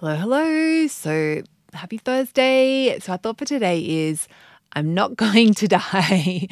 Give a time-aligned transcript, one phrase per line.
[0.00, 0.86] Hello, hello.
[0.88, 1.42] So
[1.72, 2.98] happy Thursday.
[2.98, 4.28] So, our thought for today is
[4.74, 6.48] I'm not going to die.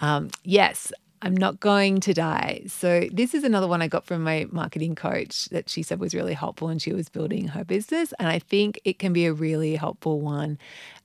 [0.00, 0.92] um, yes,
[1.22, 2.62] I'm not going to die.
[2.66, 6.12] So, this is another one I got from my marketing coach that she said was
[6.12, 8.12] really helpful when she was building her business.
[8.18, 10.58] And I think it can be a really helpful one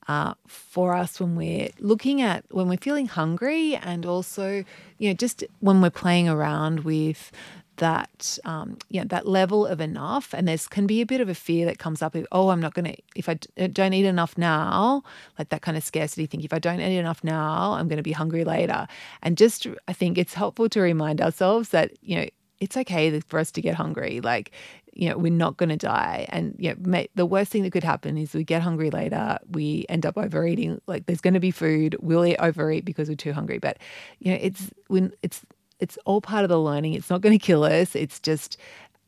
[0.07, 4.63] uh, for us when we're looking at when we're feeling hungry and also,
[4.97, 7.31] you know, just when we're playing around with
[7.77, 10.33] that um, you know, that level of enough.
[10.33, 12.73] And there's can be a bit of a fear that comes up oh i'm not
[12.73, 15.03] going to if I uh, don't eat enough now
[15.37, 16.41] like that kind of scarcity thing.
[16.41, 18.87] If i don't eat enough now i'm going to be hungry later.
[19.21, 22.27] And just i think it's helpful to remind ourselves that you know
[22.59, 24.21] it's okay for us to get hungry.
[24.21, 24.51] Like
[24.93, 26.25] you know we're not going to die.
[26.29, 29.85] And you know the worst thing that could happen is we get hungry later we
[29.89, 30.81] end up overeating.
[30.87, 31.95] Like there's going to be food.
[32.01, 33.59] We'll eat overeat because we're too hungry.
[33.59, 33.77] But
[34.19, 35.41] you know it's when it's
[35.79, 36.93] it's all part of the learning.
[36.93, 37.95] It's not going to kill us.
[37.95, 38.57] It's just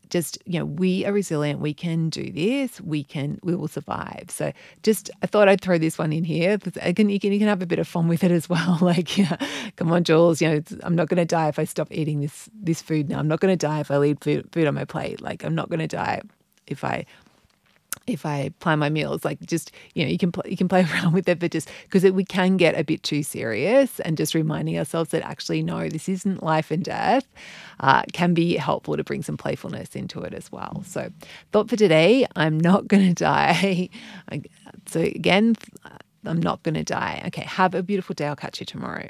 [0.09, 1.59] just you know we are resilient.
[1.59, 2.81] We can do this.
[2.81, 4.25] We can we will survive.
[4.29, 4.51] So
[4.83, 6.57] just i thought i'd throw this one in here.
[6.57, 8.79] Can, you can you can have a bit of fun with it as well.
[8.89, 9.37] Like yeah
[9.75, 12.49] come on jules you know i'm not going to die if i stop eating this
[12.53, 13.19] this food now.
[13.19, 15.21] I'm not going to die if i leave food, food on my plate.
[15.21, 16.21] Like i'm not going to die
[16.65, 17.05] if i
[18.09, 20.85] if I plan my meals, like just you know, you can pl- you can play
[20.93, 24.33] around with it, but just because we can get a bit too serious, and just
[24.33, 27.27] reminding ourselves that actually no, this isn't life and death,
[27.79, 30.83] uh, can be helpful to bring some playfulness into it as well.
[30.85, 31.09] So,
[31.51, 33.89] thought for today, I'm not going to die.
[34.87, 35.55] so again,
[36.25, 37.23] I'm not going to die.
[37.27, 38.27] Okay, have a beautiful day.
[38.27, 39.09] I'll catch you tomorrow.